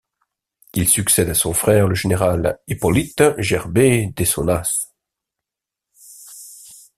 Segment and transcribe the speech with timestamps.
[0.73, 4.87] Il succède à son frère, le général Hippolyte Gerbaix de Sonnaz.